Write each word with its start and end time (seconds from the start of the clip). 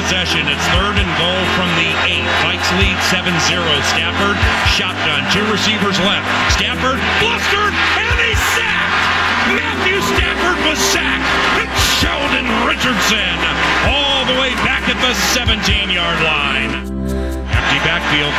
possession. 0.00 0.48
It's 0.48 0.66
third 0.72 0.96
and 0.96 1.12
goal 1.20 1.42
from 1.60 1.68
the 1.76 1.90
eight. 2.08 2.24
Vikes 2.40 2.70
lead 2.80 2.96
7-0. 3.12 3.36
Stafford, 3.92 4.38
shotgun. 4.72 5.20
Two 5.28 5.44
receivers 5.52 6.00
left. 6.00 6.24
Stafford, 6.56 6.96
blustered, 7.20 7.74
and 7.76 8.16
he's 8.24 8.40
sacked. 8.56 9.04
Matthew 9.52 10.00
Stafford 10.16 10.58
was 10.64 10.80
sacked. 10.80 11.28
And 11.60 11.68
Sheldon 12.00 12.48
Richardson 12.64 13.36
all 13.92 14.24
the 14.24 14.36
way 14.40 14.56
back 14.64 14.88
at 14.88 14.96
the 15.04 15.12
17-yard 15.36 16.20
line. 16.24 16.72
Empty 17.52 17.80
backfield. 17.84 18.32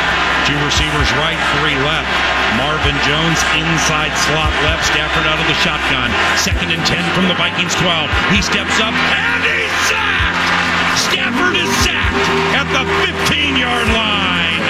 Two 0.50 0.58
receivers 0.66 1.08
right, 1.22 1.38
three 1.62 1.78
left. 1.86 2.10
Marvin 2.58 2.98
Jones 3.06 3.38
inside 3.54 4.10
slot 4.26 4.50
left. 4.66 4.82
Stafford 4.90 5.30
out 5.30 5.38
of 5.38 5.46
the 5.46 5.58
shotgun. 5.62 6.10
Second 6.34 6.74
and 6.74 6.82
10 6.82 6.98
from 7.14 7.30
the 7.30 7.38
Vikings 7.38 7.78
12. 7.78 8.10
He 8.34 8.42
steps 8.42 8.82
up 8.82 8.90
and 8.90 9.40
he's 9.46 9.76
sacked. 9.86 10.71
Stafford 10.96 11.56
is 11.56 11.70
sacked 11.84 12.28
at 12.56 12.66
the 12.72 12.84
15 13.28 13.56
yard 13.56 13.88
line. 13.96 14.64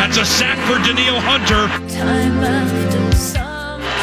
That's 0.00 0.16
a 0.16 0.24
sack 0.24 0.58
for 0.64 0.80
Danielle 0.80 1.20
Hunter. 1.20 1.68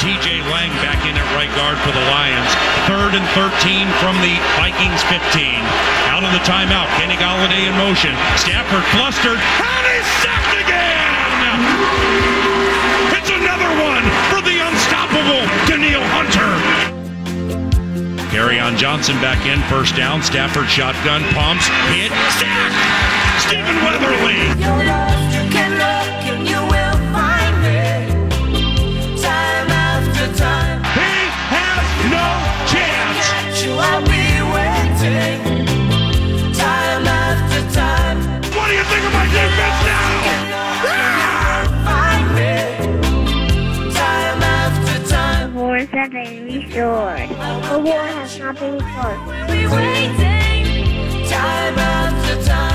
TJ 0.05 0.45
Lang 0.53 0.70
back 0.85 1.02
in 1.09 1.17
at 1.17 1.27
right 1.34 1.49
guard 1.58 1.77
for 1.81 1.89
the 1.89 2.05
Lions. 2.13 2.52
Third 2.85 3.17
and 3.17 3.25
13 3.34 3.89
from 3.98 4.13
the 4.21 4.38
Vikings 4.61 5.02
15. 5.09 5.66
Out 6.13 6.21
of 6.21 6.30
the 6.30 6.44
timeout, 6.45 6.86
Kenny 7.02 7.17
Golladay 7.17 7.66
in 7.66 7.75
motion. 7.81 8.13
Stafford 8.38 8.86
flustered, 8.94 9.41
and 9.41 9.83
he's 9.89 10.09
sacked 10.22 10.61
again! 10.61 10.74
Johnson 18.77 19.15
back 19.21 19.45
in, 19.45 19.61
first 19.70 19.95
down. 19.95 20.21
Stafford 20.21 20.70
shotgun, 20.70 21.23
pumps, 21.33 21.67
hit, 21.94 22.11
sack! 22.39 22.73
Stephen 23.39 23.75
Weatherly. 23.83 24.36
He 30.94 31.30
has 31.52 31.88
no 32.11 32.27
chance. 32.67 34.25
Been 46.76 46.92
restored. 46.92 47.30
The 47.72 47.80
war 47.80 48.04
has 48.04 48.38
not 48.40 48.59
been 48.59 48.80
fought. 48.80 49.20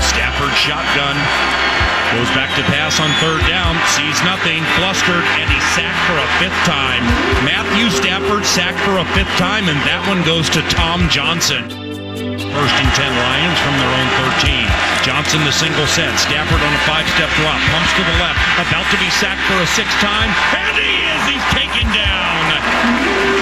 Stafford 0.01 0.55
shotgun. 0.57 1.17
Goes 2.11 2.27
back 2.35 2.51
to 2.59 2.63
pass 2.67 2.99
on 2.99 3.07
third 3.23 3.39
down. 3.47 3.77
Sees 3.95 4.19
nothing. 4.25 4.65
Flustered. 4.81 5.23
And 5.37 5.47
he's 5.47 5.67
sacked 5.77 6.01
for 6.09 6.17
a 6.17 6.27
fifth 6.41 6.61
time. 6.67 7.03
Matthew 7.45 7.87
Stafford 7.93 8.43
sacked 8.43 8.81
for 8.83 8.97
a 8.99 9.05
fifth 9.13 9.31
time. 9.37 9.69
And 9.69 9.77
that 9.87 10.03
one 10.09 10.25
goes 10.25 10.49
to 10.57 10.61
Tom 10.73 11.07
Johnson. 11.07 11.63
First 11.71 12.75
and 12.83 12.91
10 12.97 13.05
Lions 13.05 13.57
from 13.63 13.75
their 13.79 13.93
own 13.95 14.09
13. 14.43 15.07
Johnson 15.07 15.39
the 15.47 15.55
single 15.55 15.87
set. 15.87 16.11
Stafford 16.19 16.59
on 16.59 16.73
a 16.73 16.83
five 16.83 17.07
step 17.15 17.31
drop. 17.39 17.61
Pumps 17.71 17.93
to 17.95 18.03
the 18.03 18.17
left. 18.19 18.41
About 18.59 18.87
to 18.91 18.97
be 18.99 19.07
sacked 19.21 19.45
for 19.47 19.55
a 19.61 19.69
sixth 19.71 19.95
time. 20.03 20.29
And 20.57 20.75
he 20.75 20.91
is. 21.05 21.21
He's 21.31 21.47
taken 21.55 21.87
down. 21.95 23.40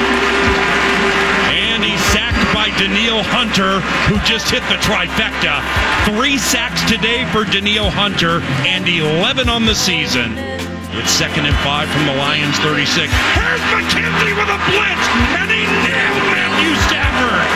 And 2.70 2.78
by 2.78 2.86
Danielle 2.86 3.24
Hunter, 3.24 3.82
who 4.06 4.20
just 4.30 4.52
hit 4.52 4.62
the 4.70 4.78
trifecta. 4.86 5.58
Three 6.06 6.38
sacks 6.38 6.86
today 6.86 7.26
for 7.34 7.44
Danielle 7.46 7.90
Hunter 7.90 8.42
and 8.66 8.88
11 8.88 9.50
on 9.50 9.66
the 9.66 9.74
season. 9.74 10.38
It's 10.94 11.10
second 11.10 11.46
and 11.46 11.56
five 11.66 11.90
from 11.90 12.06
the 12.06 12.14
Lions 12.14 12.58
36. 12.60 13.10
Here's 13.10 13.62
Mackensie 13.74 14.36
with 14.38 14.50
a 14.50 14.60
blitz, 14.70 15.06
and 15.34 15.50
he 15.50 15.66
nailed 15.66 16.26
Matthew 16.30 16.74
Stafford. 16.86 17.50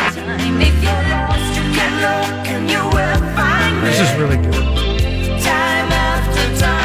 This 3.86 4.00
is 4.00 4.10
really 4.18 4.38
good. 4.38 4.66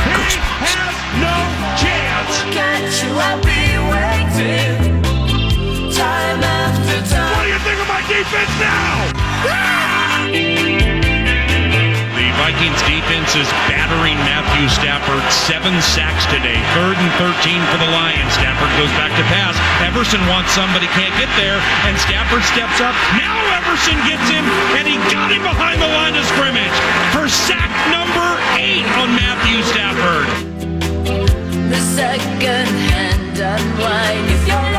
He 0.04 0.20
has 0.68 0.96
no 1.16 1.32
chance. 1.80 2.08
Defense 8.18 8.50
now? 8.58 9.14
Ah! 9.46 10.26
The 12.18 12.26
Vikings 12.34 12.82
defense 12.82 13.30
is 13.38 13.46
battering 13.70 14.18
Matthew 14.26 14.66
Stafford. 14.74 15.22
Seven 15.30 15.78
sacks 15.78 16.26
today. 16.26 16.58
Third 16.74 16.98
and 16.98 17.12
13 17.14 17.62
for 17.70 17.78
the 17.78 17.86
Lions. 17.94 18.34
Stafford 18.34 18.74
goes 18.74 18.90
back 18.98 19.14
to 19.14 19.24
pass. 19.30 19.54
Everson 19.86 20.18
wants 20.26 20.50
some, 20.50 20.66
but 20.74 20.82
he 20.82 20.90
can't 20.98 21.14
get 21.14 21.30
there. 21.38 21.62
And 21.86 21.94
Stafford 22.02 22.42
steps 22.42 22.82
up. 22.82 22.94
Now 23.14 23.38
Everson 23.62 23.94
gets 24.02 24.26
him, 24.26 24.42
and 24.74 24.90
he 24.90 24.98
got 25.14 25.30
him 25.30 25.46
behind 25.46 25.78
the 25.78 25.86
line 25.86 26.18
of 26.18 26.26
scrimmage 26.34 26.78
for 27.14 27.30
sack 27.30 27.70
number 27.86 28.26
eight 28.58 28.86
on 28.98 29.14
Matthew 29.14 29.62
Stafford. 29.62 30.26
The 31.70 31.82
second 31.94 32.66
hand 32.90 33.38
unwind. 33.38 34.26
If 34.26 34.42
you're 34.50 34.77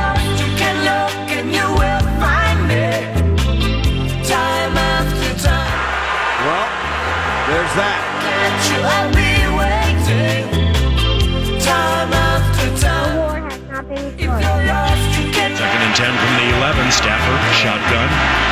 you 15.19 15.31
can 15.31 15.55
Second 15.55 15.81
and 15.85 15.95
10 15.95 16.09
from 16.17 16.33
the 16.37 16.57
11. 16.57 16.91
Stafford, 16.91 17.41
shotgun, 17.53 18.09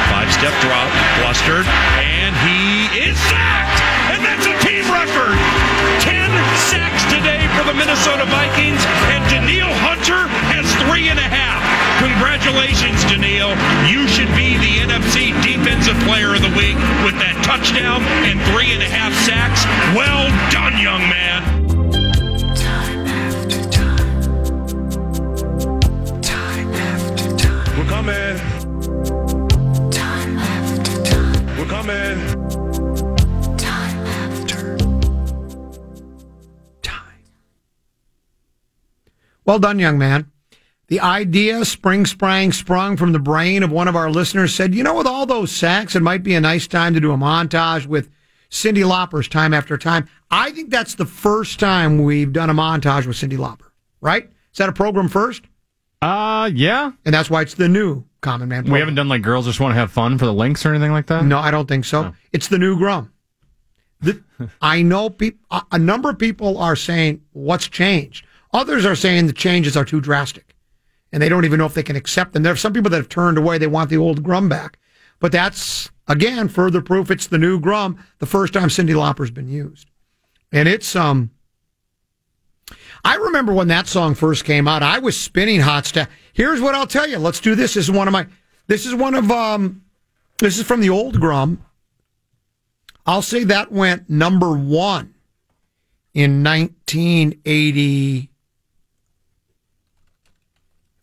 five 0.09 0.31
step 0.31 0.53
drop, 0.61 0.89
flustered, 1.17 1.65
and 1.65 2.35
he 2.45 3.09
is 3.09 3.17
sacked! 3.17 3.76
And 4.13 4.23
that's 4.23 4.45
a 4.47 4.55
team 4.65 4.85
record! 4.91 5.35
10 6.01 6.31
sacks 6.71 7.03
today 7.11 7.43
for 7.57 7.63
the 7.67 7.73
Minnesota 7.73 8.25
Vikings, 8.25 8.81
and 9.11 9.21
Danielle 9.29 9.73
Hunter 9.83 10.27
has 10.53 10.65
three 10.87 11.09
and 11.09 11.19
a 11.19 11.29
half. 11.29 11.59
Congratulations, 11.99 13.03
Danielle. 13.05 13.55
You 13.89 14.07
should 14.07 14.29
be 14.35 14.55
the 14.57 14.85
NFC 14.85 15.33
Defensive 15.41 15.97
Player 16.05 16.35
of 16.35 16.41
the 16.41 16.53
Week 16.55 16.77
with 17.03 17.17
that 17.19 17.35
touchdown 17.43 18.01
and 18.23 18.39
three 18.53 18.71
and 18.73 18.83
a 18.83 18.89
half 18.89 19.13
sacks. 19.25 19.65
Well 19.97 20.29
done, 20.51 20.77
young 20.79 21.01
man. 21.09 21.43
Time 22.55 23.07
after 23.07 23.61
time. 23.69 24.21
Time 26.21 26.73
after 26.73 27.35
time. 27.35 27.77
We're 27.77 27.89
coming. 27.89 28.37
Time 29.91 30.37
after 30.37 31.03
time. 31.03 31.57
We're 31.57 31.65
coming. 31.65 32.36
Well 39.47 39.59
done, 39.59 39.79
young 39.79 39.97
man. 39.97 40.29
The 40.89 40.99
idea 40.99 41.63
spring 41.63 42.05
sprang 42.05 42.51
sprung 42.51 42.97
from 42.97 43.13
the 43.13 43.19
brain 43.19 43.63
of 43.63 43.71
one 43.71 43.87
of 43.87 43.95
our 43.95 44.11
listeners 44.11 44.53
said, 44.53 44.75
you 44.75 44.83
know, 44.83 44.95
with 44.95 45.07
all 45.07 45.25
those 45.25 45.53
sacks, 45.53 45.95
it 45.95 46.01
might 46.01 46.21
be 46.21 46.35
a 46.35 46.41
nice 46.41 46.67
time 46.67 46.93
to 46.93 46.99
do 46.99 47.13
a 47.13 47.17
montage 47.17 47.85
with 47.85 48.09
Cyndi 48.49 48.83
Lauper's 48.83 49.29
time 49.29 49.53
after 49.53 49.77
time. 49.77 50.07
I 50.29 50.51
think 50.51 50.69
that's 50.69 50.95
the 50.95 51.05
first 51.05 51.61
time 51.61 52.03
we've 52.03 52.33
done 52.33 52.49
a 52.49 52.53
montage 52.53 53.05
with 53.05 53.15
Cyndi 53.15 53.37
Lauper, 53.37 53.71
right? 54.01 54.25
Is 54.25 54.57
that 54.57 54.67
a 54.67 54.73
program 54.73 55.07
first? 55.07 55.43
Uh, 56.01 56.51
yeah. 56.53 56.91
And 57.05 57.13
that's 57.15 57.29
why 57.29 57.41
it's 57.41 57.53
the 57.53 57.69
new 57.69 58.03
Common 58.19 58.49
Man 58.49 58.63
program. 58.63 58.73
We 58.73 58.79
haven't 58.79 58.95
done 58.95 59.07
like 59.07 59.21
girls 59.21 59.45
just 59.45 59.61
want 59.61 59.71
to 59.71 59.79
have 59.79 59.93
fun 59.93 60.17
for 60.17 60.25
the 60.25 60.33
links 60.33 60.65
or 60.65 60.73
anything 60.73 60.91
like 60.91 61.07
that. 61.07 61.23
No, 61.23 61.39
I 61.39 61.51
don't 61.51 61.67
think 61.67 61.85
so. 61.85 62.13
It's 62.33 62.49
the 62.49 62.57
new 62.57 62.77
Grum. 62.77 63.13
The, 64.01 64.21
I 64.61 64.81
know 64.81 65.15
a, 65.51 65.61
a 65.71 65.79
number 65.79 66.09
of 66.09 66.19
people 66.19 66.57
are 66.57 66.75
saying 66.75 67.21
what's 67.31 67.69
changed. 67.69 68.25
Others 68.53 68.85
are 68.85 68.95
saying 68.95 69.27
the 69.27 69.33
changes 69.33 69.75
are 69.75 69.85
too 69.85 70.01
drastic, 70.01 70.55
and 71.11 71.21
they 71.21 71.29
don't 71.29 71.45
even 71.45 71.59
know 71.59 71.65
if 71.65 71.73
they 71.73 71.83
can 71.83 71.95
accept 71.95 72.33
them. 72.33 72.43
There 72.43 72.53
are 72.53 72.57
some 72.57 72.73
people 72.73 72.89
that 72.91 72.97
have 72.97 73.09
turned 73.09 73.37
away; 73.37 73.57
they 73.57 73.67
want 73.67 73.89
the 73.89 73.97
old 73.97 74.23
Grum 74.23 74.49
back. 74.49 74.77
But 75.19 75.31
that's 75.31 75.89
again 76.07 76.47
further 76.47 76.81
proof 76.81 77.11
it's 77.11 77.27
the 77.27 77.37
new 77.37 77.59
Grum. 77.59 78.03
The 78.19 78.25
first 78.25 78.53
time 78.53 78.69
Cyndi 78.69 78.95
Lauper's 78.95 79.31
been 79.31 79.49
used, 79.49 79.89
and 80.51 80.67
it's 80.67 80.95
um. 80.95 81.31
I 83.05 83.15
remember 83.15 83.53
when 83.53 83.69
that 83.69 83.87
song 83.87 84.15
first 84.15 84.43
came 84.43 84.67
out. 84.67 84.83
I 84.83 84.99
was 84.99 85.17
spinning 85.17 85.61
hot 85.61 85.85
stuff. 85.85 86.09
Here's 86.33 86.59
what 86.59 86.75
I'll 86.75 86.87
tell 86.87 87.07
you. 87.07 87.17
Let's 87.17 87.39
do 87.39 87.55
this. 87.55 87.75
This 87.75 87.85
is 87.85 87.91
one 87.91 88.07
of 88.07 88.11
my. 88.11 88.27
This 88.67 88.85
is 88.85 88.93
one 88.93 89.15
of 89.15 89.31
um. 89.31 89.83
This 90.39 90.57
is 90.59 90.65
from 90.65 90.81
the 90.81 90.89
old 90.89 91.19
Grum. 91.19 91.63
I'll 93.05 93.21
say 93.21 93.45
that 93.45 93.71
went 93.71 94.09
number 94.09 94.51
one 94.51 95.15
in 96.13 96.43
1980. 96.43 98.29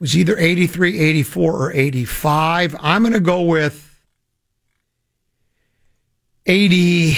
Was 0.05 0.15
either 0.19 0.37
83, 0.37 0.99
84, 0.99 1.53
or 1.56 1.73
85. 1.73 2.77
I'm 2.79 3.01
going 3.01 3.15
to 3.15 3.21
go 3.21 3.41
with 3.41 3.99
80. 6.45 7.17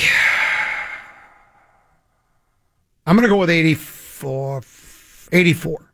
I'm 3.04 3.16
going 3.16 3.24
to 3.24 3.28
go 3.28 3.38
with 3.38 3.50
84. 3.50 4.62
84. 5.32 5.92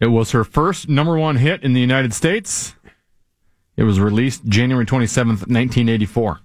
It 0.00 0.08
was 0.08 0.32
her 0.32 0.44
first 0.44 0.86
number 0.86 1.16
one 1.16 1.36
hit 1.36 1.62
in 1.62 1.72
the 1.72 1.80
United 1.80 2.12
States. 2.12 2.74
It 3.78 3.84
was 3.84 3.98
released 3.98 4.44
January 4.44 4.84
27th, 4.84 5.48
1984. 5.48 6.40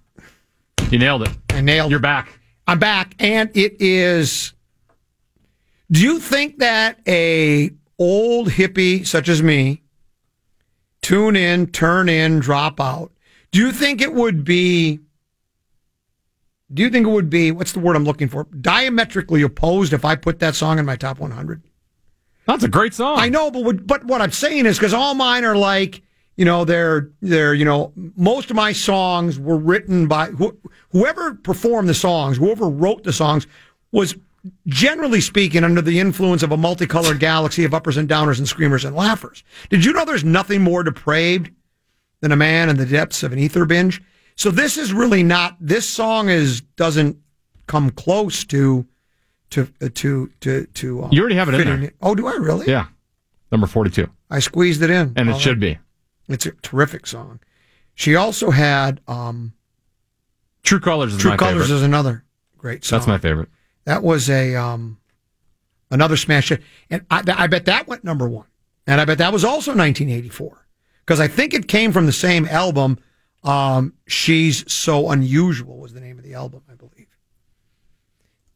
You 0.92 0.98
nailed 0.98 1.24
it. 1.24 1.31
I 1.50 1.60
nailed 1.60 1.92
You're 1.92 2.00
back. 2.00 2.40
I'm 2.68 2.80
back, 2.80 3.16
and 3.19 3.50
it 3.54 3.81
is. 3.81 4.54
Do 5.92 6.02
you 6.02 6.22
think 6.22 6.60
that 6.60 7.02
a 7.06 7.72
old 7.99 8.49
hippie 8.49 9.05
such 9.05 9.29
as 9.29 9.41
me, 9.41 9.81
tune 11.01 11.35
in, 11.35 11.67
turn 11.67 12.09
in, 12.09 12.39
drop 12.39 12.79
out? 12.79 13.11
Do 13.51 13.59
you 13.59 13.71
think 13.71 14.01
it 14.01 14.13
would 14.13 14.44
be? 14.44 14.99
Do 16.73 16.83
you 16.83 16.89
think 16.89 17.07
it 17.07 17.11
would 17.11 17.29
be? 17.29 17.51
What's 17.51 17.71
the 17.71 17.79
word 17.79 17.95
I'm 17.95 18.03
looking 18.03 18.27
for? 18.27 18.45
Diametrically 18.59 19.41
opposed 19.41 19.94
if 19.94 20.03
I 20.03 20.15
put 20.15 20.39
that 20.39 20.53
song 20.53 20.79
in 20.79 20.85
my 20.85 20.97
top 20.97 21.19
100. 21.19 21.63
That's 22.45 22.63
a 22.63 22.69
great 22.69 22.94
song. 22.94 23.19
I 23.19 23.29
know, 23.29 23.51
but 23.51 23.63
what, 23.63 23.88
but 23.88 24.05
what 24.05 24.21
I'm 24.21 24.31
saying 24.31 24.65
is 24.65 24.77
because 24.77 24.94
all 24.94 25.13
mine 25.13 25.44
are 25.44 25.55
like, 25.55 26.01
you 26.38 26.45
know, 26.45 26.65
they're 26.65 27.09
they're 27.21 27.53
you 27.53 27.65
know, 27.65 27.91
most 28.15 28.49
of 28.49 28.55
my 28.55 28.71
songs 28.71 29.39
were 29.39 29.57
written 29.57 30.07
by 30.07 30.27
wh- 30.31 30.55
whoever 30.91 31.33
performed 31.33 31.89
the 31.89 31.94
songs, 31.94 32.38
whoever 32.38 32.69
wrote 32.69 33.03
the 33.03 33.11
songs, 33.11 33.47
was 33.91 34.15
generally 34.67 35.21
speaking 35.21 35.63
under 35.63 35.81
the 35.81 35.99
influence 35.99 36.44
of 36.44 36.51
a 36.51 36.57
multicolored 36.57 37.19
galaxy 37.19 37.63
of 37.63 37.73
uppers 37.73 37.97
and 37.97 38.07
downers 38.09 38.38
and 38.38 38.47
screamers 38.47 38.85
and 38.85 38.95
laughers. 38.95 39.44
Did 39.69 39.83
you 39.85 39.94
know 39.94 40.05
there's 40.05 40.23
nothing 40.23 40.61
more 40.61 40.83
depraved 40.83 41.51
than 42.21 42.31
a 42.31 42.35
man 42.35 42.69
in 42.69 42.77
the 42.77 42.85
depths 42.85 43.23
of 43.23 43.31
an 43.33 43.39
ether 43.39 43.65
binge? 43.65 44.01
So 44.35 44.51
this 44.51 44.77
is 44.77 44.94
really 44.94 45.23
not. 45.23 45.57
This 45.59 45.88
song 45.88 46.29
is 46.29 46.61
doesn't 46.61 47.17
come 47.67 47.89
close 47.91 48.44
to 48.45 48.85
to 49.51 49.67
uh, 49.81 49.89
to 49.95 50.31
to 50.41 50.65
to. 50.65 51.03
Uh, 51.03 51.09
You 51.11 51.21
already 51.21 51.35
have 51.35 51.49
it 51.49 51.55
in 51.59 51.81
there. 51.81 51.94
Oh, 52.01 52.15
do 52.15 52.27
I 52.27 52.33
really? 52.33 52.67
Yeah. 52.67 52.88
Number 53.51 53.65
42. 53.67 54.09
I 54.29 54.39
squeezed 54.39 54.81
it 54.81 54.89
in. 54.89 55.13
And 55.15 55.29
it 55.29 55.39
should 55.39 55.59
be. 55.59 55.79
It's 56.27 56.45
a 56.45 56.51
terrific 56.51 57.07
song. 57.07 57.39
She 57.95 58.15
also 58.15 58.51
had 58.51 58.99
um, 59.07 59.53
True 60.63 60.79
Colors 60.81 61.13
is 61.15 61.21
True 61.21 61.38
Colors 61.38 61.63
favorite. 61.63 61.75
is 61.77 61.81
another 61.83 62.25
great 62.57 62.83
song. 62.83 62.99
That's 62.99 63.07
my 63.07 63.17
favorite. 63.17 63.47
That 63.88 64.04
was 64.04 64.30
a 64.30 64.54
um, 64.54 65.00
another 65.89 66.18
smash 66.18 66.50
hit, 66.50 66.62
and 66.89 67.06
I, 67.10 67.24
I 67.25 67.48
bet 67.48 67.63
that 67.66 67.88
went 67.88 68.04
number 68.04 68.28
one, 68.28 68.48
and 68.86 69.00
I 69.00 69.06
bet 69.06 69.18
that 69.19 69.31
was 69.31 69.45
also 69.45 69.72
1984 69.72 70.68
because 71.06 71.22
I 71.22 71.30
think 71.30 71.54
it 71.54 71.69
came 71.69 71.94
from 71.94 72.06
the 72.06 72.12
same 72.12 72.45
album. 72.48 73.00
Um, 73.45 73.94
She's 74.06 74.69
so 74.69 75.10
unusual 75.10 75.80
was 75.80 75.94
the 75.94 76.01
name 76.01 76.18
of 76.18 76.25
the 76.25 76.34
album, 76.34 76.63
I 76.69 76.75
believe, 76.75 77.07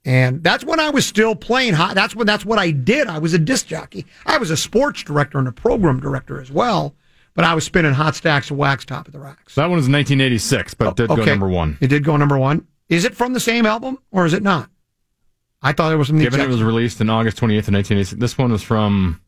and 0.03 0.43
that's 0.43 0.65
when 0.65 0.81
I 0.81 0.89
was 0.89 1.05
still 1.05 1.33
playing 1.33 1.75
hot. 1.75 1.95
That's 1.95 2.13
when 2.13 2.27
that's 2.27 2.43
what 2.43 2.59
I 2.59 2.71
did. 2.71 3.07
I 3.07 3.19
was 3.19 3.33
a 3.33 3.39
disc 3.39 3.67
jockey. 3.67 4.05
I 4.25 4.37
was 4.37 4.51
a 4.51 4.57
sports 4.57 5.01
director 5.01 5.39
and 5.39 5.47
a 5.47 5.53
program 5.53 6.01
director 6.01 6.41
as 6.41 6.51
well, 6.51 6.93
but 7.35 7.45
I 7.45 7.53
was 7.53 7.63
spinning 7.63 7.93
hot 7.93 8.15
stacks 8.15 8.51
of 8.51 8.57
wax 8.57 8.83
top 8.83 9.07
of 9.07 9.13
the 9.13 9.19
racks. 9.21 9.55
That 9.55 9.67
one 9.69 9.77
was 9.77 9.87
1986, 9.87 10.73
but 10.73 10.89
it 10.89 10.95
did 10.97 11.07
go 11.07 11.23
number 11.23 11.47
one. 11.47 11.77
It 11.79 11.87
did 11.87 12.03
go 12.03 12.17
number 12.17 12.37
one. 12.37 12.67
Is 12.89 13.05
it 13.05 13.15
from 13.15 13.31
the 13.31 13.39
same 13.39 13.65
album 13.65 13.97
or 14.11 14.25
is 14.25 14.33
it 14.33 14.43
not? 14.43 14.69
I 15.61 15.73
thought 15.73 15.91
it 15.93 15.95
was 15.95 16.07
from 16.07 16.17
the 16.17 16.23
Given 16.23 16.41
it 16.41 16.47
was 16.47 16.63
released 16.63 17.01
in 17.01 17.09
August 17.09 17.37
28th 17.37 17.67
of 17.67 17.73
1986. 17.75 18.19
This 18.19 18.37
one 18.37 18.51
was 18.51 18.63
from 18.63 19.21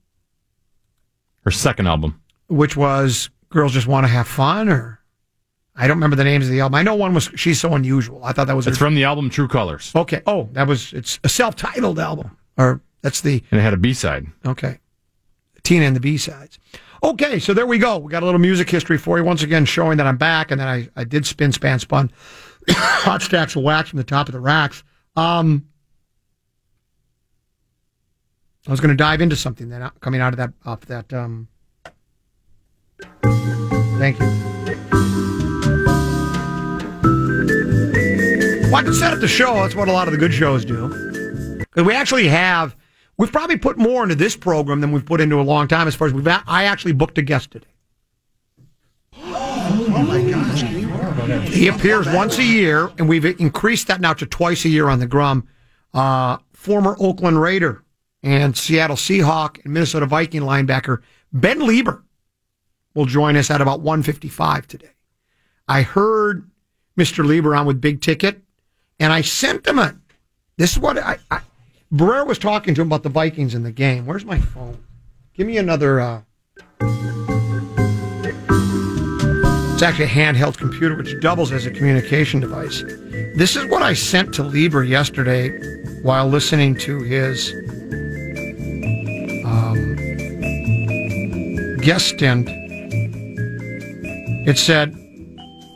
her 1.42 1.52
second 1.52 1.88
album. 1.88 2.20
which 2.48 2.76
was 2.78 3.30
Girls 3.50 3.72
Just 3.74 3.88
Want 3.88 4.06
to 4.06 4.12
Have 4.12 4.28
Fun, 4.28 4.70
or 4.70 5.00
I 5.76 5.88
don't 5.88 5.98
remember 5.98 6.16
the 6.16 6.24
names 6.24 6.46
of 6.46 6.52
the 6.52 6.62
album. 6.62 6.76
I 6.76 6.82
know 6.84 6.96
one 6.96 7.14
was 7.14 7.30
She's 7.36 7.60
So 7.60 7.74
Unusual. 7.74 8.24
I 8.24 8.32
thought 8.34 8.48
that 8.48 8.56
was 8.56 8.68
It's 8.68 8.78
her- 8.78 8.86
from 8.86 8.96
the 8.96 9.04
album 9.04 9.30
True 9.30 9.48
Colors. 9.48 9.92
okay. 9.96 10.22
Oh, 10.26 10.50
that 10.54 10.68
was 10.68 10.94
it's 10.94 11.20
a 11.24 11.30
self-titled 11.30 12.00
album, 12.00 12.36
or 12.58 12.82
that's 13.02 13.22
the 13.22 13.44
And 13.52 13.60
it 13.60 13.64
had 13.64 13.74
a 13.74 13.78
B-side. 13.78 14.26
okay, 14.46 14.80
Tina 15.64 15.86
and 15.86 15.96
the 15.96 16.00
B 16.00 16.18
sides. 16.18 16.58
Okay, 17.04 17.38
so 17.38 17.54
there 17.54 17.66
we 17.68 17.78
go. 17.80 17.98
We 17.98 18.10
got 18.12 18.24
a 18.24 18.26
little 18.26 18.40
music 18.40 18.70
history 18.70 18.98
for 18.98 19.18
you 19.18 19.24
once 19.26 19.44
again, 19.44 19.66
showing 19.66 19.98
that 19.98 20.08
I'm 20.08 20.18
back, 20.18 20.52
and 20.52 20.60
then 20.60 20.68
I 20.68 20.90
I 20.96 21.04
did 21.04 21.26
spin, 21.26 21.52
span, 21.52 21.80
spun, 21.80 22.12
hot 22.70 23.22
stacks 23.22 23.56
of 23.56 23.64
wax 23.64 23.90
from 23.90 23.98
the 23.98 24.04
top 24.06 24.30
of 24.30 24.34
the 24.34 24.40
racks. 24.40 24.84
Um, 25.16 25.68
I 28.68 28.72
was 28.72 28.80
going 28.80 28.92
to 28.92 28.96
dive 28.96 29.20
into 29.22 29.36
something 29.36 29.70
then 29.70 29.82
uh, 29.82 29.90
coming 30.00 30.22
out 30.22 30.34
of 30.34 30.38
that 30.38 30.54
off 30.66 30.82
that. 30.82 31.12
Um, 31.14 31.50
thank 34.00 34.20
you. 34.20 34.26
Well, 38.64 38.76
I 38.76 38.84
can 38.84 38.94
set 38.94 39.14
up 39.14 39.20
the 39.20 39.28
show. 39.28 39.54
That's 39.56 39.76
what 39.76 39.88
a 39.90 39.92
lot 39.92 40.08
of 40.08 40.14
the 40.14 40.18
good 40.18 40.34
shows 40.34 40.64
do. 40.64 40.88
Because 41.60 41.84
we 41.84 41.94
actually 41.94 42.28
have, 42.28 42.76
we've 43.18 43.32
probably 43.32 43.58
put 43.58 43.78
more 43.78 44.02
into 44.04 44.16
this 44.16 44.36
program 44.38 44.80
than 44.82 44.92
we've 44.94 45.06
put 45.06 45.20
into 45.20 45.40
a 45.40 45.44
long 45.44 45.68
time. 45.68 45.88
As 45.88 45.96
far 45.96 46.08
as 46.08 46.14
we've, 46.14 46.26
a- 46.26 46.44
I 46.48 46.64
actually 46.64 46.94
booked 46.94 47.18
a 47.18 47.22
guest 47.22 47.52
today. 47.52 47.68
Oh 49.16 50.06
my 50.08 50.24
gosh! 50.30 50.62
He 51.50 51.68
appears 51.68 52.08
once 52.08 52.38
a 52.38 52.44
year, 52.44 52.92
and 52.98 53.08
we've 53.08 53.26
increased 53.26 53.88
that 53.88 54.02
now 54.02 54.14
to 54.14 54.26
twice 54.26 54.66
a 54.66 54.70
year 54.70 54.88
on 54.88 55.00
the 55.00 55.06
Grum. 55.08 55.48
Uh, 55.94 56.38
former 56.54 56.96
Oakland 57.00 57.40
Raider 57.42 57.83
and 58.24 58.58
Seattle 58.58 58.96
Seahawk 58.96 59.64
and 59.64 59.74
Minnesota 59.74 60.06
Viking 60.06 60.42
linebacker 60.42 61.02
Ben 61.34 61.60
Leber 61.60 62.02
will 62.96 63.06
join 63.06 63.36
us 63.36 63.52
at 63.52 63.62
about 63.62 63.82
155 63.82 64.68
today. 64.68 64.90
I 65.68 65.82
heard 65.82 66.50
Mr. 66.98 67.26
Leber 67.26 67.58
on 67.58 67.66
with 67.66 67.82
Big 67.82 68.02
Ticket, 68.02 68.42
and 69.00 69.12
I 69.12 69.22
sent 69.22 69.68
him 69.68 69.80
a. 69.80 69.96
This 70.58 70.74
is 70.74 70.80
what 70.80 70.98
I. 70.98 71.18
I 71.30 71.42
Barreiro 71.92 72.26
was 72.26 72.40
talking 72.40 72.74
to 72.76 72.82
him 72.82 72.88
about 72.88 73.04
the 73.04 73.10
Vikings 73.10 73.54
in 73.54 73.64
the 73.64 73.72
game. 73.72 74.06
Where's 74.08 74.26
my 74.26 74.40
phone? 74.40 74.84
Give 75.36 75.46
me 75.46 75.58
another. 75.58 76.00
Uh, 76.00 76.22
it's 79.74 79.82
actually 79.82 80.06
a 80.06 80.10
handheld 80.10 80.58
computer, 80.58 80.96
which 80.96 81.20
doubles 81.20 81.52
as 81.52 81.66
a 81.66 81.72
communication 81.72 82.40
device. 82.40 82.84
This 83.36 83.56
is 83.56 83.66
what 83.66 83.82
I 83.82 83.94
sent 83.94 84.34
to 84.36 84.44
Leber 84.44 84.88
yesterday 84.88 85.50
while 86.04 86.28
listening 86.28 86.76
to 86.78 87.02
his 87.02 87.54
guest 91.84 92.08
stint. 92.10 92.48
It 94.48 94.58
said, 94.58 94.94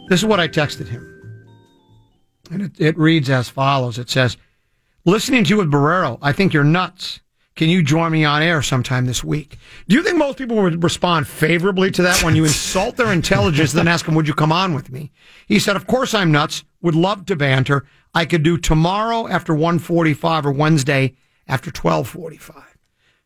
This 0.07 0.21
is 0.21 0.25
what 0.25 0.39
I 0.39 0.47
texted 0.47 0.87
him. 0.87 1.03
And 2.49 2.61
it, 2.61 2.79
it 2.79 2.97
reads 2.97 3.29
as 3.29 3.49
follows 3.49 3.99
It 3.99 4.09
says, 4.09 4.37
Listening 5.03 5.43
to 5.43 5.49
you 5.49 5.57
with 5.57 5.71
Barreiro, 5.71 6.17
I 6.21 6.31
think 6.31 6.53
you're 6.53 6.63
nuts. 6.63 7.19
Can 7.55 7.69
you 7.69 7.81
join 7.81 8.11
me 8.11 8.23
on 8.23 8.43
air 8.43 8.61
sometime 8.61 9.05
this 9.05 9.23
week? 9.23 9.57
Do 9.87 9.95
you 9.95 10.03
think 10.03 10.17
most 10.17 10.37
people 10.37 10.57
would 10.57 10.83
respond 10.83 11.27
favorably 11.27 11.89
to 11.91 12.03
that 12.03 12.23
when 12.23 12.35
you 12.35 12.43
insult 12.43 12.97
their 12.97 13.11
intelligence, 13.11 13.73
then 13.73 13.87
ask 13.87 14.05
them, 14.05 14.15
Would 14.15 14.27
you 14.27 14.33
come 14.33 14.51
on 14.53 14.73
with 14.73 14.89
me? 14.89 15.11
He 15.47 15.59
said, 15.59 15.75
Of 15.75 15.87
course 15.87 16.13
I'm 16.13 16.31
nuts. 16.31 16.63
Would 16.81 16.95
love 16.95 17.25
to 17.25 17.35
banter. 17.35 17.85
I 18.13 18.25
could 18.25 18.43
do 18.43 18.57
tomorrow 18.57 19.27
after 19.27 19.53
145 19.53 20.45
or 20.45 20.51
Wednesday 20.51 21.15
after 21.47 21.69
1245. 21.69 22.77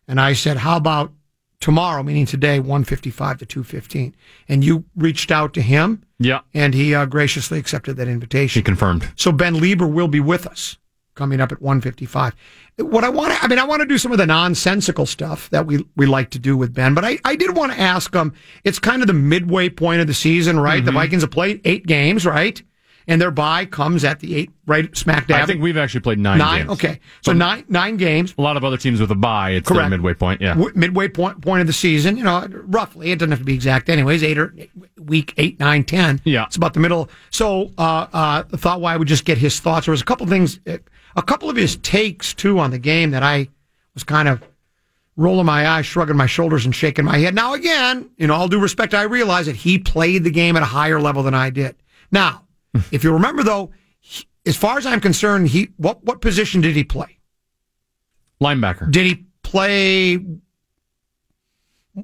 And 0.08 0.20
I 0.20 0.34
said, 0.34 0.58
How 0.58 0.78
about 0.78 1.14
tomorrow, 1.62 2.03
meaning 2.03 2.25
today, 2.25 2.60
155 2.60 3.38
to 3.39 3.46
215? 3.46 4.13
And 4.50 4.63
you 4.63 4.84
reached 4.98 5.32
out 5.32 5.53
to 5.53 5.62
him 5.62 6.03
Yeah. 6.20 6.41
and 6.53 6.74
he 6.74 6.94
uh, 6.94 7.06
graciously 7.06 7.58
accepted 7.60 7.96
that 7.96 8.10
invitation. 8.10 8.60
He 8.60 8.63
confirmed. 8.63 9.10
So 9.15 9.32
Ben 9.32 9.56
Leber 9.56 9.89
will 9.89 10.10
be 10.10 10.20
with 10.20 10.46
us 10.46 10.77
coming 11.15 11.39
up 11.41 11.51
at 11.51 11.62
155. 11.62 12.34
What 12.77 13.03
I 13.03 13.10
want 13.10 13.34
to, 13.34 13.44
I 13.44 13.48
mean, 13.48 13.60
I 13.60 13.63
want 13.65 13.82
to 13.82 13.86
do 13.88 13.98
some 13.98 14.12
of 14.12 14.18
the 14.18 14.25
nonsensical 14.25 15.06
stuff 15.06 15.50
that 15.51 15.68
we, 15.68 15.86
we 15.96 16.06
like 16.06 16.32
to 16.32 16.39
do 16.39 16.56
with 16.58 16.74
Ben, 16.74 16.94
but 16.94 17.06
I, 17.06 17.20
I 17.25 17.36
did 17.36 17.56
want 17.56 17.72
to 17.74 17.80
ask 17.80 18.13
him, 18.13 18.34
it's 18.63 18.80
kind 18.80 19.01
of 19.03 19.08
the 19.08 19.13
midway 19.13 19.70
point 19.70 20.01
of 20.01 20.08
the 20.08 20.13
season, 20.13 20.60
right? 20.60 20.77
Mm-hmm. 20.77 20.86
The 20.86 20.91
Vikings 20.94 21.22
have 21.22 21.32
played 21.32 21.62
eight 21.65 21.86
games, 21.86 22.25
right? 22.25 22.62
And 23.08 23.20
their 23.22 23.31
bye 23.31 23.65
comes 23.65 24.03
at 24.03 24.20
the 24.20 24.36
eight, 24.36 24.51
right 24.67 24.96
smack 24.96 25.27
dab. 25.27 25.41
I 25.41 25.46
think 25.46 25.62
we've 25.62 25.77
actually 25.77 26.01
played 26.01 26.20
nine, 26.20 26.38
nine. 26.38 26.60
games. 26.62 26.72
Okay. 26.72 27.00
So 27.22 27.34
nine, 27.34 27.65
nine 27.67 27.98
games. 27.98 28.34
A 28.38 28.41
lot 28.41 28.58
of 28.58 28.63
other 28.63 28.77
teams 28.77 29.01
with 29.01 29.12
a 29.12 29.15
bye, 29.15 29.51
it's 29.51 29.67
Correct. 29.67 29.89
midway 29.89 30.13
point. 30.13 30.39
Yeah. 30.41 30.53
w- 30.53 30.72
midway 30.75 31.08
point 31.08 31.41
point 31.41 31.62
of 31.62 31.67
the 31.67 31.74
season. 31.74 32.15
You 32.17 32.24
know, 32.24 32.48
roughly. 32.51 33.12
It 33.12 33.20
doesn't 33.20 33.31
have 33.31 33.39
to 33.39 33.46
be 33.46 33.53
exact, 33.55 33.89
anyways. 33.89 34.24
Eight 34.24 34.38
or 34.38 34.53
week 35.00 35.34
eight, 35.38 35.60
nine, 35.60 35.84
ten. 35.84 36.22
Yeah. 36.24 36.46
it's 36.46 36.55
about 36.58 36.74
the 36.74 36.79
middle. 36.79 37.10
So, 37.31 37.72
uh, 37.77 38.08
uh, 38.13 38.43
I 38.53 38.58
thought 38.58 38.81
why 38.81 38.93
I 38.93 38.98
would 38.98 39.08
just 39.08 39.25
get 39.25 39.38
his 39.38 39.60
thoughts. 39.60 39.88
There 39.88 39.91
was 39.91 40.01
a 40.01 40.05
couple 40.05 40.24
of 40.25 40.29
things, 40.29 40.60
uh, 40.67 40.77
a 41.15 41.22
couple 41.24 41.50
of 41.50 41.55
his 41.55 41.75
takes 41.77 42.34
too 42.34 42.60
on 42.60 42.72
the 42.72 42.79
game 42.79 43.12
that 43.12 43.24
I 43.24 43.50
was 43.93 44.03
kind 44.03 44.27
of 44.29 44.41
rolling 45.17 45.46
my 45.46 45.67
eyes, 45.67 45.86
shrugging 45.86 46.15
my 46.15 46.25
shoulders, 46.25 46.65
and 46.65 46.74
shaking 46.74 47.03
my 47.05 47.17
head. 47.17 47.36
Now, 47.36 47.53
again, 47.53 48.10
in 48.17 48.31
all 48.31 48.48
due 48.48 48.60
respect, 48.62 48.93
I 48.93 49.03
realize 49.03 49.46
that 49.48 49.55
he 49.55 49.77
played 49.77 50.24
the 50.24 50.31
game 50.31 50.55
at 50.55 50.63
a 50.63 50.67
higher 50.67 51.01
level 51.01 51.24
than 51.24 51.34
I 51.34 51.50
did. 51.50 51.75
Now, 52.12 52.43
if 52.92 53.04
you 53.04 53.13
remember, 53.13 53.44
though, 53.44 53.72
he, 54.00 54.25
as 54.46 54.56
far 54.58 54.78
as 54.78 54.86
I'm 54.86 55.01
concerned, 55.01 55.50
he 55.50 55.70
what 55.78 56.04
what 56.04 56.22
position 56.22 56.62
did 56.62 56.75
he 56.75 56.84
play? 56.84 57.20
Linebacker. 58.42 58.92
Did 58.92 59.06
he 59.06 59.25
play? 59.44 60.20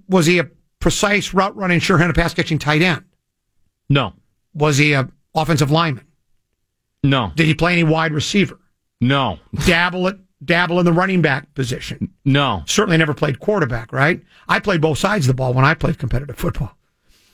Was 0.07 0.25
he 0.25 0.39
a 0.39 0.49
precise 0.79 1.33
route 1.33 1.55
running, 1.55 1.79
sure 1.79 1.97
handed 1.97 2.15
pass 2.15 2.33
catching 2.33 2.59
tight 2.59 2.81
end? 2.81 3.03
No. 3.89 4.13
Was 4.53 4.77
he 4.77 4.93
a 4.93 5.09
offensive 5.33 5.71
lineman? 5.71 6.05
No. 7.03 7.31
Did 7.35 7.45
he 7.45 7.53
play 7.53 7.73
any 7.73 7.83
wide 7.83 8.11
receiver? 8.11 8.59
No. 8.99 9.39
Dabble 9.65 10.07
it, 10.07 10.17
dabble 10.43 10.79
in 10.79 10.85
the 10.85 10.91
running 10.91 11.21
back 11.21 11.53
position. 11.53 12.11
No. 12.25 12.63
Certainly 12.65 12.97
never 12.97 13.13
played 13.13 13.39
quarterback, 13.39 13.93
right? 13.93 14.21
I 14.47 14.59
played 14.59 14.81
both 14.81 14.97
sides 14.97 15.25
of 15.25 15.27
the 15.27 15.35
ball 15.35 15.53
when 15.53 15.65
I 15.65 15.73
played 15.73 15.99
competitive 15.99 16.37
football. 16.37 16.77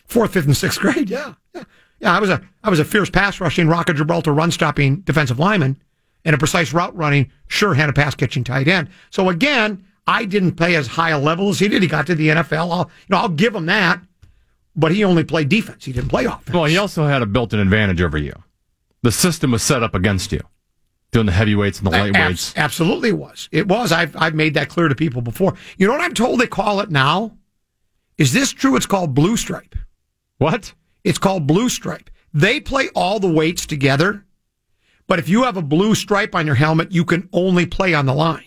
Fourth, 0.06 0.34
fifth, 0.34 0.46
and 0.46 0.58
sixth 0.58 0.80
grade. 0.80 1.10
Yeah, 1.14 1.34
yeah, 1.56 1.64
yeah. 2.04 2.16
I 2.16 2.20
was 2.20 2.30
a 2.30 2.42
I 2.64 2.70
was 2.70 2.80
a 2.80 2.86
fierce 2.86 3.10
pass 3.10 3.40
rushing, 3.40 3.68
rock 3.68 3.90
of 3.90 3.96
Gibraltar 3.96 4.34
run 4.34 4.52
stopping 4.52 4.98
defensive 5.02 5.40
lineman, 5.40 5.82
and 6.26 6.36
a 6.36 6.38
precise 6.38 6.74
route 6.74 6.96
running, 6.96 7.32
sure 7.48 7.74
had 7.74 7.90
a 7.90 7.94
pass 7.94 8.16
catching 8.16 8.44
tight 8.44 8.68
end. 8.68 8.90
So 9.10 9.30
again, 9.30 9.86
I 10.06 10.26
didn't 10.26 10.54
play 10.54 10.76
as 10.76 10.88
high 10.88 11.12
a 11.12 11.20
level 11.20 11.50
as 11.50 11.60
he 11.60 11.68
did. 11.68 11.82
He 11.82 11.88
got 11.88 12.08
to 12.08 12.16
the 12.16 12.30
NFL. 12.30 12.72
I'll 12.72 12.92
you 13.08 13.08
know 13.10 13.18
I'll 13.18 13.30
give 13.30 13.56
him 13.56 13.66
that, 13.68 14.02
but 14.76 14.92
he 14.92 15.04
only 15.04 15.24
played 15.24 15.50
defense. 15.50 15.86
He 15.86 15.94
didn't 15.94 16.10
play 16.10 16.26
offense. 16.26 16.54
Well, 16.54 16.66
he 16.66 16.78
also 16.78 17.06
had 17.06 17.22
a 17.22 17.26
built-in 17.26 17.60
advantage 17.60 18.02
over 18.02 18.18
you. 18.18 18.34
The 19.02 19.12
system 19.12 19.52
was 19.52 19.64
set 19.64 19.84
up 19.84 19.96
against 19.96 20.32
you, 20.32 20.42
doing 21.12 21.26
the 21.26 21.32
heavyweights 21.32 21.80
and 21.80 21.88
the 21.88 21.92
lightweights. 21.92 22.56
absolutely 22.56 23.12
was. 23.12 23.50
It 23.52 23.68
was. 23.68 23.92
I've 23.92 24.16
I've 24.16 24.36
made 24.36 24.54
that 24.56 24.70
clear 24.70 24.88
to 24.88 24.96
people 24.96 25.22
before. 25.22 25.56
You 25.78 25.88
know 25.88 25.94
what 25.94 26.02
I'm 26.02 26.14
told 26.14 26.40
they 26.40 26.48
call 26.48 26.80
it 26.80 26.92
now? 26.92 27.38
Is 28.18 28.34
this 28.34 28.52
true? 28.52 28.76
It's 28.76 28.86
called 28.86 29.14
blue 29.14 29.38
stripe. 29.38 29.76
What? 30.38 30.74
It's 31.04 31.18
called 31.20 31.48
blue 31.48 31.70
stripe. 31.70 32.10
They 32.34 32.60
play 32.60 32.90
all 32.96 33.20
the 33.20 33.32
weights 33.32 33.66
together, 33.66 34.26
but 35.08 35.20
if 35.20 35.30
you 35.30 35.44
have 35.44 35.58
a 35.58 35.62
blue 35.62 35.96
stripe 35.96 36.34
on 36.34 36.46
your 36.46 36.56
helmet, 36.56 36.92
you 36.92 37.06
can 37.06 37.30
only 37.34 37.66
play 37.66 37.94
on 37.94 38.06
the 38.06 38.14
line. 38.14 38.46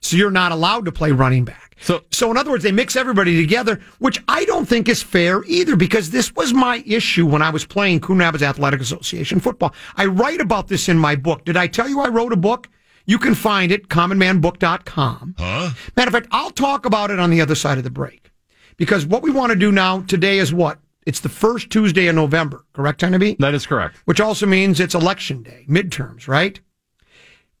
So 0.00 0.16
you're 0.16 0.30
not 0.30 0.52
allowed 0.52 0.84
to 0.84 0.92
play 0.92 1.10
running 1.12 1.44
back. 1.44 1.74
So- 1.80 2.02
so 2.10 2.30
in 2.30 2.36
other 2.36 2.50
words, 2.50 2.62
they 2.64 2.72
mix 2.72 2.96
everybody 2.96 3.36
together, 3.40 3.80
which 3.98 4.22
I 4.28 4.44
don't 4.44 4.66
think 4.68 4.88
is 4.88 5.02
fair 5.02 5.44
either, 5.46 5.76
because 5.76 6.10
this 6.10 6.34
was 6.34 6.54
my 6.54 6.82
issue 6.86 7.26
when 7.26 7.42
I 7.42 7.50
was 7.50 7.64
playing 7.64 8.00
Coon 8.00 8.18
Rapids 8.18 8.42
Athletic 8.42 8.80
Association 8.80 9.38
football. 9.40 9.74
I 9.96 10.06
write 10.06 10.40
about 10.40 10.68
this 10.68 10.88
in 10.88 10.98
my 10.98 11.14
book. 11.16 11.44
Did 11.44 11.56
I 11.56 11.66
tell 11.66 11.88
you 11.88 12.00
I 12.00 12.08
wrote 12.08 12.32
a 12.32 12.36
book? 12.36 12.68
You 13.06 13.18
can 13.18 13.34
find 13.34 13.70
it, 13.72 13.88
commonmanbook.com. 13.88 15.34
Huh? 15.38 15.70
Matter 15.96 16.08
of 16.08 16.12
fact, 16.14 16.28
I'll 16.30 16.50
talk 16.50 16.84
about 16.86 17.10
it 17.10 17.18
on 17.18 17.30
the 17.30 17.40
other 17.40 17.54
side 17.54 17.78
of 17.78 17.84
the 17.84 17.90
break. 17.90 18.30
Because 18.76 19.04
what 19.06 19.22
we 19.22 19.30
want 19.30 19.50
to 19.50 19.56
do 19.58 19.72
now 19.72 20.00
today 20.02 20.38
is 20.38 20.52
what? 20.52 20.78
It's 21.08 21.20
the 21.20 21.30
first 21.30 21.70
Tuesday 21.70 22.06
in 22.06 22.16
November, 22.16 22.66
correct, 22.74 23.00
Tenneby? 23.00 23.38
That 23.38 23.54
is 23.54 23.66
correct. 23.66 23.96
Which 24.04 24.20
also 24.20 24.44
means 24.44 24.78
it's 24.78 24.94
election 24.94 25.42
day, 25.42 25.64
midterms, 25.66 26.28
right? 26.28 26.60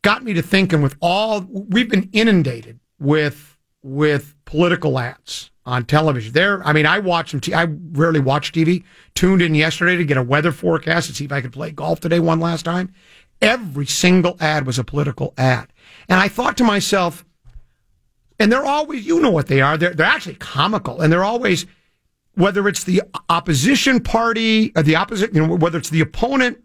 Got 0.02 0.22
me 0.22 0.34
to 0.34 0.42
thinking 0.42 0.82
with 0.82 0.96
all 1.00 1.46
we've 1.50 1.88
been 1.88 2.10
inundated 2.12 2.78
with 3.00 3.56
with 3.82 4.34
political 4.44 4.98
ads 4.98 5.50
on 5.64 5.86
television. 5.86 6.34
There, 6.34 6.62
I 6.62 6.74
mean, 6.74 6.84
I 6.84 6.98
watch 6.98 7.30
them. 7.30 7.40
T- 7.40 7.54
I 7.54 7.68
rarely 7.92 8.20
watch 8.20 8.52
TV. 8.52 8.84
Tuned 9.14 9.40
in 9.40 9.54
yesterday 9.54 9.96
to 9.96 10.04
get 10.04 10.18
a 10.18 10.22
weather 10.22 10.52
forecast 10.52 11.08
to 11.08 11.14
see 11.14 11.24
if 11.24 11.32
I 11.32 11.40
could 11.40 11.54
play 11.54 11.70
golf 11.70 12.00
today 12.00 12.20
one 12.20 12.40
last 12.40 12.66
time. 12.66 12.92
Every 13.40 13.86
single 13.86 14.36
ad 14.40 14.66
was 14.66 14.78
a 14.78 14.84
political 14.84 15.32
ad, 15.38 15.72
and 16.06 16.20
I 16.20 16.28
thought 16.28 16.58
to 16.58 16.64
myself, 16.64 17.24
and 18.38 18.52
they're 18.52 18.66
always, 18.66 19.06
you 19.06 19.20
know 19.20 19.30
what 19.30 19.46
they 19.46 19.62
are. 19.62 19.78
They're 19.78 19.94
they're 19.94 20.04
actually 20.04 20.34
comical, 20.34 21.00
and 21.00 21.10
they're 21.10 21.24
always 21.24 21.64
whether 22.38 22.68
it's 22.68 22.84
the 22.84 23.02
opposition 23.28 24.00
party 24.00 24.70
or 24.76 24.82
the 24.82 24.94
opposite, 24.94 25.34
you 25.34 25.44
know, 25.44 25.56
whether 25.56 25.76
it's 25.76 25.90
the 25.90 26.00
opponent 26.00 26.62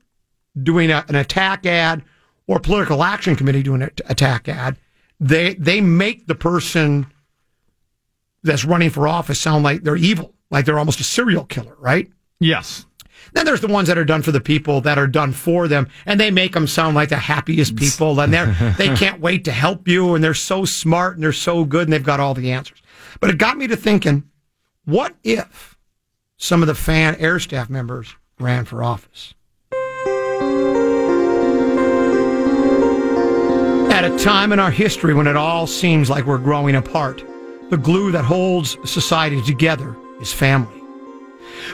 doing 0.62 0.92
a, 0.92 1.03
an 1.08 1.15
attack 1.15 1.65
ad 1.65 2.03
or 2.46 2.60
political 2.60 3.03
action 3.03 3.36
committee 3.36 3.63
doing 3.63 3.82
an 3.82 3.89
attack 4.06 4.48
ad, 4.48 4.77
they 5.20 5.56
they 5.56 5.82
make 5.82 6.27
the 6.27 6.36
person 6.36 7.08
that's 8.44 8.63
running 8.63 8.92
for 8.92 9.08
office 9.08 9.39
sound 9.39 9.63
like 9.63 9.82
they're 9.84 9.96
evil, 9.96 10.36
like 10.51 10.65
they're 10.65 10.77
almost 10.77 11.00
a 11.00 11.03
serial 11.03 11.46
killer, 11.46 11.75
right? 11.80 12.08
Yes. 12.39 12.86
Then 13.34 13.46
there's 13.46 13.62
the 13.62 13.68
ones 13.68 13.88
that 13.88 13.98
are 13.98 14.06
done 14.06 14.22
for 14.22 14.32
the 14.32 14.42
people 14.42 14.82
that 14.82 15.00
are 15.00 15.08
done 15.08 15.32
for 15.32 15.68
them, 15.68 15.88
and 16.06 16.20
they 16.20 16.30
make 16.30 16.53
them 16.53 16.68
sound 16.68 16.94
like 16.94 17.10
the 17.10 17.15
happiest 17.15 17.75
people, 17.75 18.20
and 18.20 18.32
they're 18.32 18.75
they 18.77 18.94
can't 18.96 19.22
wait 19.22 19.46
to 19.46 19.51
help 19.51 19.88
you, 19.88 20.13
and 20.13 20.24
they're 20.24 20.36
so 20.36 20.65
smart 20.65 21.15
and 21.15 21.24
they're 21.24 21.32
so 21.32 21.65
good, 21.65 21.88
and 21.88 21.94
they've 21.94 22.03
got 22.03 22.20
all 22.20 22.36
the 22.36 22.51
answers. 22.51 22.80
But 23.20 23.32
it 23.32 23.39
got 23.39 23.58
me 23.58 23.65
to 23.68 23.75
thinking, 23.75 24.30
what 24.86 25.16
if 25.24 25.78
some 26.38 26.62
of 26.62 26.68
the 26.68 26.75
fan 26.75 27.16
air 27.16 27.40
staff 27.40 27.70
members 27.70 28.16
ran 28.40 28.66
for 28.66 28.84
office? 28.84 29.34
At 33.92 34.04
a 34.04 34.18
time 34.22 34.52
in 34.52 34.60
our 34.60 34.72
history 34.72 35.13
when 35.13 35.28
it 35.28 35.38
all 35.38 35.68
seems 35.68 36.10
like 36.10 36.25
we're 36.25 36.38
growing 36.38 36.75
apart, 36.75 37.24
the 37.70 37.78
glue 37.78 38.12
that 38.12 38.25
holds 38.25 38.78
society 38.84 39.42
together 39.42 39.96
is 40.20 40.34
family. 40.34 40.82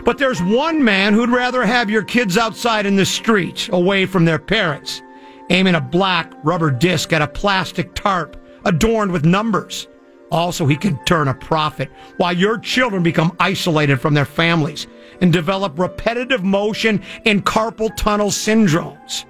But 0.04 0.18
there's 0.18 0.42
one 0.42 0.84
man 0.84 1.14
who'd 1.14 1.30
rather 1.32 1.66
have 1.66 1.90
your 1.90 2.04
kids 2.04 2.38
outside 2.38 2.86
in 2.86 2.96
the 2.96 3.06
street, 3.06 3.70
away 3.72 4.06
from 4.06 4.26
their 4.26 4.40
parents, 4.40 5.02
aiming 5.50 5.76
a 5.76 5.82
black 5.82 6.32
rubber 6.44 6.70
disc 6.70 7.12
at 7.12 7.22
a 7.24 7.28
plastic 7.28 7.96
tarp 7.96 8.38
adorned 8.66 9.12
with 9.12 9.26
numbers. 9.26 9.88
Also, 10.32 10.68
he 10.68 10.76
can 10.76 11.04
turn 11.06 11.28
a 11.28 11.34
profit 11.34 11.90
while 12.18 12.34
your 12.34 12.58
children 12.58 13.02
become 13.02 13.36
isolated 13.40 13.98
from 14.00 14.14
their 14.14 14.26
families 14.26 14.88
and 15.22 15.34
develop 15.34 15.78
repetitive 15.80 16.44
motion 16.44 17.02
and 17.26 17.46
carpal 17.46 17.96
tunnel 17.96 18.30
syndromes. 18.30 19.26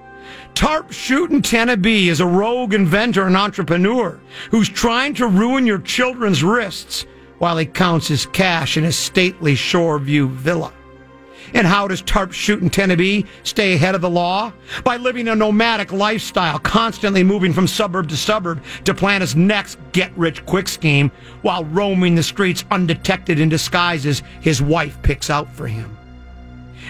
Tarp 0.56 0.92
Shootin' 0.92 1.42
Tennessee 1.42 2.10
is 2.10 2.20
a 2.20 2.26
rogue 2.26 2.74
inventor 2.74 3.26
and 3.26 3.38
entrepreneur 3.38 4.20
who's 4.52 4.68
trying 4.68 5.14
to 5.16 5.28
ruin 5.28 5.66
your 5.66 5.80
children's 5.80 6.44
wrists 6.44 7.06
while 7.38 7.58
he 7.58 7.66
counts 7.66 8.08
his 8.08 8.26
cash 8.26 8.76
in 8.76 8.84
his 8.84 8.98
stately 8.98 9.56
Shoreview 9.56 10.30
villa. 10.30 10.74
And 11.54 11.66
how 11.66 11.88
does 11.88 12.02
Tarp 12.02 12.32
Shootin' 12.32 12.70
Tennessee 12.70 13.26
stay 13.44 13.74
ahead 13.74 13.96
of 13.96 14.02
the 14.02 14.10
law? 14.10 14.54
By 14.84 14.98
living 14.98 15.28
a 15.28 15.36
nomadic 15.36 15.92
lifestyle, 15.92 16.60
constantly 16.60 17.24
moving 17.24 17.54
from 17.54 17.68
suburb 17.68 18.10
to 18.10 18.18
suburb 18.18 18.64
to 18.86 18.94
plan 18.94 19.22
his 19.22 19.36
next 19.36 19.80
get 19.92 20.16
rich 20.18 20.46
quick 20.46 20.68
scheme 20.68 21.12
while 21.42 21.64
roaming 21.66 22.16
the 22.16 22.24
streets 22.24 22.66
undetected 22.72 23.40
in 23.40 23.50
disguises 23.50 24.22
his 24.42 24.62
wife 24.62 25.02
picks 25.02 25.30
out 25.30 25.52
for 25.54 25.68
him. 25.68 25.96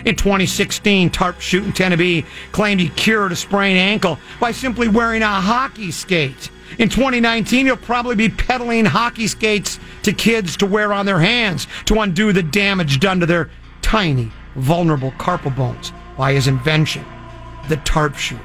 In 0.05 0.15
2016, 0.15 1.09
Tarp 1.09 1.41
Shootin' 1.41 1.73
Tennessee 1.73 2.25
claimed 2.51 2.79
he 2.79 2.89
cured 2.89 3.31
a 3.31 3.35
sprained 3.35 3.77
ankle 3.77 4.17
by 4.39 4.51
simply 4.51 4.87
wearing 4.87 5.21
a 5.21 5.27
hockey 5.27 5.91
skate. 5.91 6.49
In 6.77 6.87
2019, 6.87 7.65
he'll 7.65 7.75
probably 7.75 8.15
be 8.15 8.29
peddling 8.29 8.85
hockey 8.85 9.27
skates 9.27 9.79
to 10.03 10.13
kids 10.13 10.55
to 10.57 10.65
wear 10.65 10.93
on 10.93 11.05
their 11.05 11.19
hands 11.19 11.67
to 11.85 11.99
undo 11.99 12.31
the 12.31 12.43
damage 12.43 12.99
done 12.99 13.19
to 13.19 13.25
their 13.25 13.49
tiny, 13.81 14.31
vulnerable 14.59 15.11
carpal 15.11 15.55
bones 15.55 15.91
by 16.17 16.33
his 16.33 16.47
invention, 16.47 17.05
the 17.67 17.77
tarp 17.77 18.15
shooter. 18.15 18.43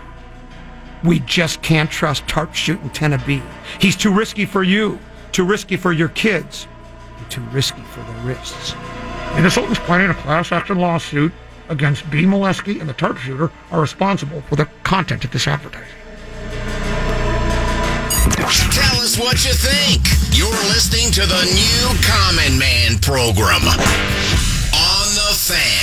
We 1.02 1.18
just 1.20 1.60
can't 1.60 1.90
trust 1.90 2.26
tarp 2.28 2.54
shooting 2.54 2.88
Tennessee. 2.90 3.42
He's 3.80 3.96
too 3.96 4.12
risky 4.12 4.46
for 4.46 4.62
you, 4.62 4.98
too 5.32 5.44
risky 5.44 5.76
for 5.76 5.92
your 5.92 6.08
kids, 6.08 6.66
and 7.18 7.30
too 7.30 7.42
risky 7.52 7.82
for 7.82 8.00
their 8.00 8.24
wrists. 8.24 8.74
Minnesota's 9.34 9.78
planning 9.80 10.10
a 10.10 10.14
class 10.14 10.52
action 10.52 10.78
lawsuit 10.78 11.32
against 11.68 12.08
B. 12.10 12.22
Molesky 12.22 12.80
and 12.80 12.88
the 12.88 12.94
tarp 12.94 13.18
shooter 13.18 13.50
are 13.70 13.80
responsible 13.80 14.40
for 14.42 14.56
the 14.56 14.66
content 14.82 15.24
of 15.24 15.32
this 15.32 15.46
advertising. 15.48 15.88
Tell 18.70 19.00
us 19.00 19.18
what 19.18 19.44
you 19.44 19.52
think. 19.52 20.06
You're 20.36 20.48
listening 20.72 21.10
to 21.12 21.26
the 21.26 21.44
new 21.44 22.02
Common 22.02 22.58
Man 22.58 22.98
program. 23.00 23.62